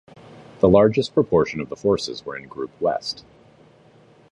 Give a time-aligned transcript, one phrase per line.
[0.61, 3.23] The largest proportion of the forces were in Group West.